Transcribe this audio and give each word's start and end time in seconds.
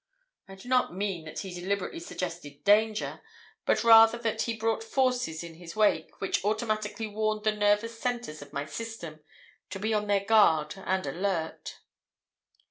I 0.47 0.55
do 0.55 0.67
not 0.67 0.95
mean 0.95 1.25
that 1.25 1.41
he 1.41 1.53
deliberately 1.53 1.99
suggested 1.99 2.63
danger, 2.63 3.21
but 3.67 3.83
rather 3.83 4.17
that 4.17 4.41
he 4.41 4.55
brought 4.57 4.83
forces 4.83 5.43
in 5.43 5.53
his 5.53 5.75
wake 5.75 6.19
which 6.19 6.43
automatically 6.43 7.05
warned 7.05 7.43
the 7.43 7.51
nervous 7.51 7.99
centres 8.01 8.41
of 8.41 8.51
my 8.51 8.65
system 8.65 9.19
to 9.69 9.77
be 9.77 9.93
on 9.93 10.07
their 10.07 10.25
guard 10.25 10.73
and 10.75 11.05
alert. 11.05 11.81